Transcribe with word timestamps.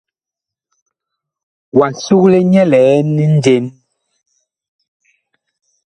Wa 1.77 1.87
sugle 2.03 2.39
nyɛ 2.51 2.63
liɛn 2.71 3.17
njen? 3.35 3.65